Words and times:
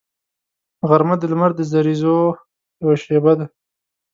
غرمه 0.89 1.15
د 1.19 1.23
لمر 1.31 1.51
د 1.55 1.61
زریزو 1.71 2.15
یوه 2.81 2.95
شیبه 3.03 3.33
ده 3.39 3.45